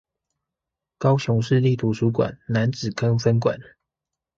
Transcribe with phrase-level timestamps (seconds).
[0.97, 3.59] 高雄市立圖書館楠仔坑分館